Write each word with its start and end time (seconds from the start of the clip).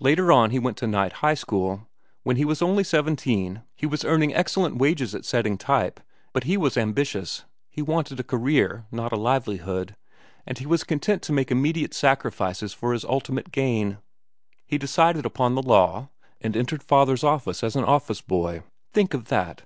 Later 0.00 0.30
on 0.30 0.50
he 0.50 0.58
went 0.58 0.76
to 0.76 0.86
night 0.86 1.14
high 1.24 1.32
school. 1.32 1.88
When 2.24 2.36
he 2.36 2.44
was 2.44 2.60
only 2.60 2.84
seventeen, 2.84 3.62
he 3.74 3.86
was 3.86 4.04
earning 4.04 4.34
excellent 4.34 4.76
wages 4.76 5.14
at 5.14 5.24
setting 5.24 5.56
type, 5.56 5.98
but 6.34 6.44
he 6.44 6.58
was 6.58 6.76
ambitious. 6.76 7.46
He 7.70 7.80
wanted 7.80 8.20
a 8.20 8.22
career, 8.22 8.84
not 8.92 9.12
a 9.12 9.16
livelihood, 9.16 9.96
and 10.46 10.58
he 10.58 10.66
was 10.66 10.84
content 10.84 11.22
to 11.22 11.32
make 11.32 11.50
immediate 11.50 11.94
sacrifices 11.94 12.74
for 12.74 12.92
his 12.92 13.06
ultimate 13.06 13.50
gain. 13.50 13.96
He 14.66 14.76
decided 14.76 15.24
upon 15.24 15.54
the 15.54 15.62
law, 15.62 16.10
and 16.42 16.54
he 16.54 16.58
entered 16.58 16.82
father's 16.82 17.24
office 17.24 17.64
as 17.64 17.74
an 17.74 17.84
office 17.84 18.20
boy—think 18.20 19.14
of 19.14 19.28
that! 19.28 19.60